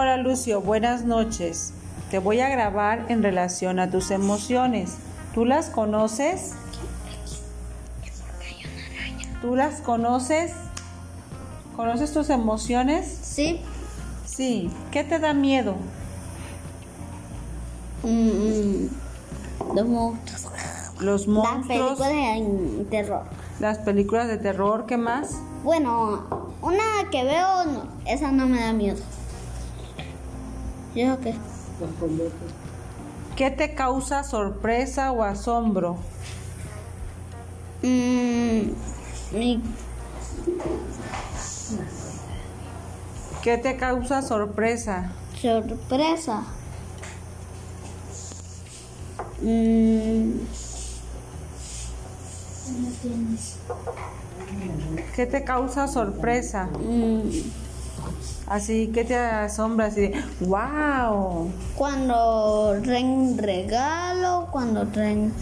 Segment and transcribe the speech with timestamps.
[0.00, 1.72] Hola Lucio, buenas noches.
[2.12, 4.94] Te voy a grabar en relación a tus emociones.
[5.34, 6.52] ¿Tú las conoces?
[9.42, 10.52] ¿Tú las conoces?
[11.74, 13.08] ¿Conoces tus emociones?
[13.22, 13.60] Sí.
[14.24, 14.70] Sí.
[14.92, 15.74] ¿Qué te da miedo?
[18.04, 18.86] Mm,
[19.74, 20.42] los monstruos.
[21.00, 23.22] Los Las monstruos, películas de terror.
[23.58, 25.30] las películas de terror, ¿qué más?
[25.64, 29.02] Bueno, una que veo, esa no me da miedo.
[30.98, 31.32] ¿Yo qué?
[33.36, 35.96] ¿Qué te causa sorpresa o asombro?
[37.84, 38.72] Mm,
[39.30, 39.62] mi,
[43.44, 45.12] ¿Qué te causa sorpresa?
[45.40, 46.42] sorpresa.
[49.40, 50.32] Mm,
[55.14, 56.68] ¿Qué te causa sorpresa?
[56.76, 57.67] mm,
[58.46, 61.50] Así que te asombra, así de, wow.
[61.76, 65.32] cuando traen un regalo, cuando traen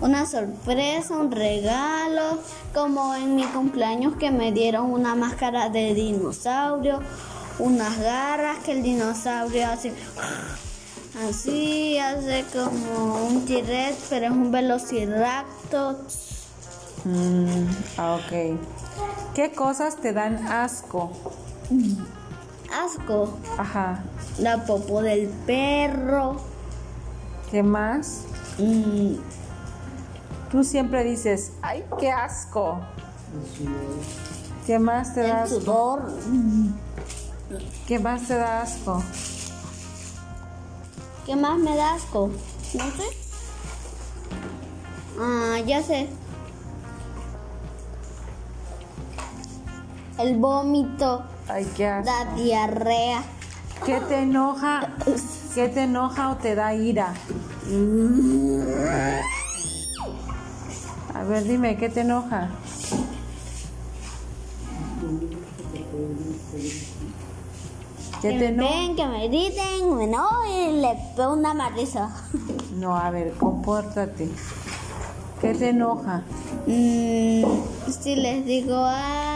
[0.00, 2.38] una sorpresa, un regalo,
[2.72, 7.00] como en mi cumpleaños que me dieron una máscara de dinosaurio,
[7.58, 9.92] unas garras que el dinosaurio hace
[11.28, 15.96] así, hace como un T-Rex, pero es un velociraptor.
[17.04, 17.66] Mm,
[17.98, 18.58] ah, ok.
[19.34, 21.10] ¿Qué cosas te dan asco?
[22.72, 24.02] Asco, Ajá.
[24.38, 26.36] la popó del perro.
[27.50, 28.22] ¿Qué más?
[28.58, 29.14] mm,
[30.50, 32.78] Tú siempre dices, ay, qué asco.
[34.66, 35.60] ¿Qué más te da asco?
[35.60, 36.12] sudor.
[37.86, 39.02] ¿Qué más te da asco?
[41.26, 42.30] ¿Qué más me da asco?
[42.74, 43.04] No sé.
[45.18, 46.08] Ah, ya sé.
[50.18, 52.10] El vómito, Ay, qué asco.
[52.10, 53.22] la diarrea.
[53.84, 54.88] ¿Qué te enoja?
[55.54, 57.12] ¿Qué te enoja o te da ira?
[61.14, 62.48] A ver, dime, ¿qué te enoja?
[68.22, 68.70] ¿Qué que te enoja?
[68.70, 72.10] peguen, que me griten, no, y le pego una marriza.
[72.74, 74.28] No, a ver, compórtate.
[75.40, 76.22] ¿Qué te enoja?
[76.66, 77.44] Mm,
[78.02, 79.33] si les digo algo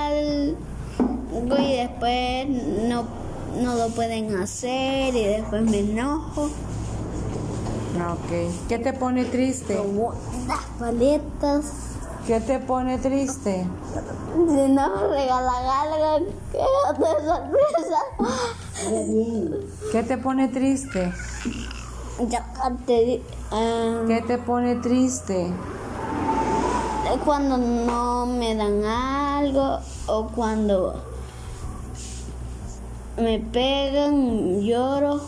[1.57, 3.05] y después no,
[3.63, 6.51] no lo pueden hacer y después me enojo.
[8.01, 8.69] Ah, Ok.
[8.69, 9.77] ¿Qué te pone triste?
[9.77, 10.13] Como
[10.47, 11.65] las paletas.
[12.27, 13.67] ¿Qué te pone triste?
[14.35, 16.59] Si no regalan algo, que
[16.91, 18.01] otra sorpresa.
[19.93, 21.13] ¿Qué te pone triste?
[22.29, 22.45] Ya
[22.85, 25.53] te ah, ¿Qué te pone triste?
[27.25, 30.95] cuando no me dan algo o cuando
[33.21, 35.21] me pegan, lloro.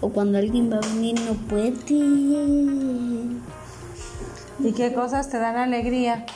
[0.00, 1.74] O cuando alguien va a venir no puede.
[4.58, 6.26] ¿Y qué cosas te dan alegría?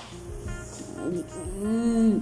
[1.62, 2.18] Mm,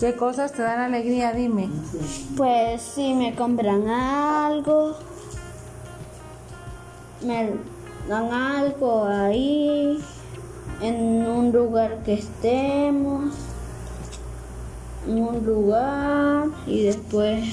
[0.00, 1.32] ¿Qué cosas te dan alegría?
[1.34, 1.68] Dime.
[2.34, 4.96] Pues si me compran algo,
[7.22, 7.52] me
[8.08, 10.02] dan algo ahí,
[10.82, 13.34] en un lugar que estemos,
[15.06, 17.44] en un lugar y después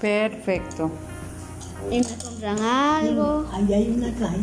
[0.00, 0.90] Perfecto.
[1.90, 3.46] y me compran algo.
[3.52, 4.36] Ahí hay una caja.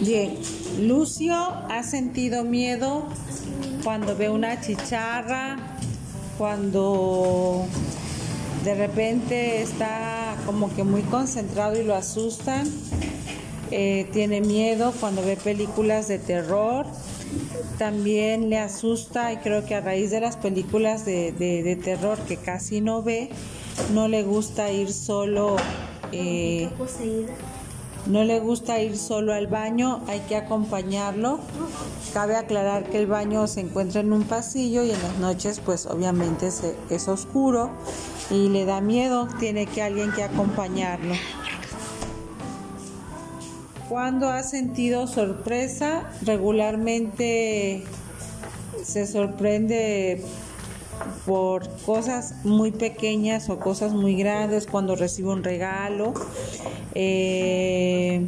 [0.00, 0.38] Bien.
[0.80, 3.06] Lucio ha sentido miedo
[3.84, 5.56] cuando ve una chicharra,
[6.38, 7.66] cuando
[8.64, 12.66] de repente está como que muy concentrado y lo asustan.
[13.70, 16.86] Eh, tiene miedo cuando ve películas de terror.
[17.78, 22.36] También le asusta y creo que a raíz de las películas de, de- terror que
[22.36, 23.30] casi no ve,
[23.92, 25.56] no le gusta ir solo.
[26.12, 26.68] eh,
[28.06, 31.40] no le gusta ir solo al baño, hay que acompañarlo.
[32.12, 35.86] Cabe aclarar que el baño se encuentra en un pasillo y en las noches pues
[35.86, 36.50] obviamente
[36.90, 37.70] es oscuro
[38.30, 41.14] y le da miedo, tiene que alguien que acompañarlo.
[43.88, 47.84] Cuando ha sentido sorpresa, regularmente
[48.82, 50.24] se sorprende
[51.26, 56.14] por cosas muy pequeñas o cosas muy grandes, cuando recibe un regalo,
[56.94, 58.26] eh,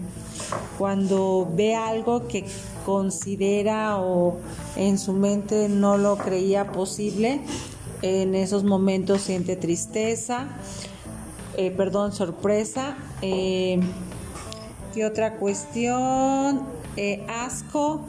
[0.78, 2.44] cuando ve algo que
[2.84, 4.36] considera o
[4.76, 7.40] en su mente no lo creía posible,
[8.02, 10.48] En esos momentos siente tristeza,
[11.56, 12.96] eh, perdón, sorpresa.
[13.22, 13.80] Eh,
[14.92, 16.60] ¿Qué otra cuestión?
[16.96, 18.02] Eh, asco,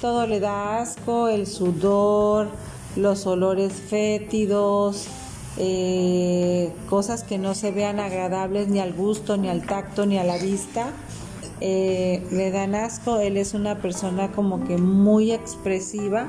[0.00, 2.48] todo le da asco, el sudor,
[2.96, 5.06] los olores fétidos,
[6.88, 10.36] cosas que no se vean agradables ni al gusto, ni al tacto, ni a la
[10.38, 10.90] vista.
[11.60, 16.28] le dan asco, él es una persona como que muy expresiva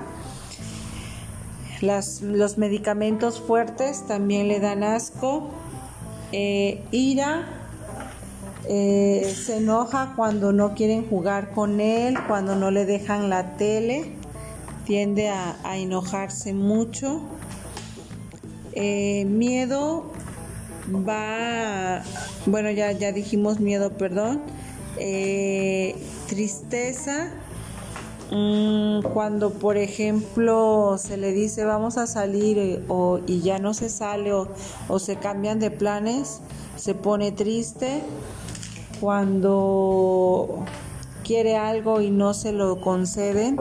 [1.82, 5.50] los medicamentos fuertes también le dan asco.
[6.32, 7.46] Eh, ira,
[8.68, 14.12] eh, se enoja cuando no quieren jugar con él, cuando no le dejan la tele,
[14.88, 17.22] tiende a, enojarse mucho.
[18.74, 20.12] Eh, miedo
[20.88, 22.02] va,
[22.46, 24.42] bueno, ya, ya dijimos miedo, perdón.
[26.28, 27.32] tristeza
[28.30, 33.74] Mm, cuando, por ejemplo, se le dice vamos a salir eh, o, y ya no
[33.74, 36.42] se sale o, se cambian de planes,
[36.76, 38.02] se pone triste.
[39.00, 40.66] Cuando
[41.28, 43.60] quiere algo y no se lo conceden,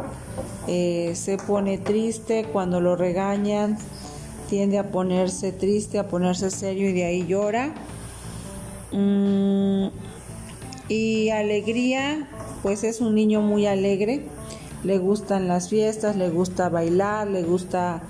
[0.68, 2.46] eh, se pone triste.
[2.52, 3.76] Cuando lo regañan,
[4.48, 7.74] tiende a ponerse triste, a ponerse serio y de ahí llora.
[8.92, 9.88] Mm,
[10.88, 12.28] y alegría,
[12.62, 14.22] pues es un niño muy alegre
[14.86, 18.02] le gustan las fiestas, le gusta bailar, le gusta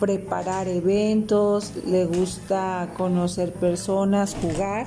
[0.00, 4.86] preparar eventos, le gusta conocer personas, jugar.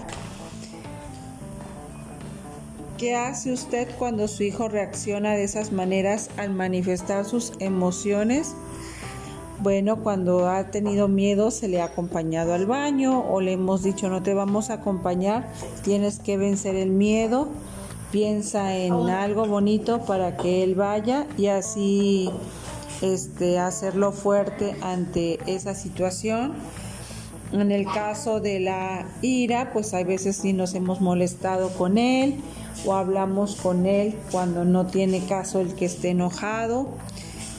[2.98, 8.56] ¿Qué hace usted cuando su hijo reacciona de esas maneras al manifestar sus emociones?
[9.60, 14.10] Bueno, cuando ha tenido miedo se le ha acompañado al baño o le hemos dicho
[14.10, 15.50] no te vamos a acompañar,
[15.84, 17.50] tienes que vencer el miedo
[18.16, 22.30] piensa en algo bonito para que él vaya y así
[23.02, 26.54] este, hacerlo fuerte ante esa situación.
[27.52, 32.36] En el caso de la ira, pues hay veces sí nos hemos molestado con él
[32.86, 36.90] o hablamos con él cuando no tiene caso el que esté enojado.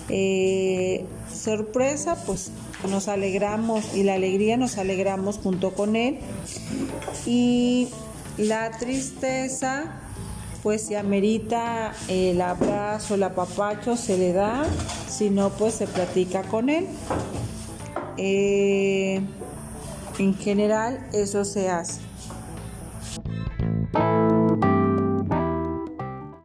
[0.09, 2.50] Eh, sorpresa, pues
[2.88, 6.19] nos alegramos y la alegría nos alegramos junto con él.
[7.25, 7.89] Y
[8.37, 10.00] la tristeza,
[10.62, 14.65] pues si amerita el abrazo, el apapacho, se le da,
[15.09, 16.87] si no, pues se platica con él.
[18.19, 19.21] Eh,
[20.19, 22.06] en general, eso se hace.